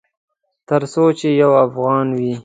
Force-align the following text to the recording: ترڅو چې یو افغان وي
ترڅو 0.67 1.05
چې 1.19 1.27
یو 1.41 1.51
افغان 1.65 2.07
وي 2.17 2.33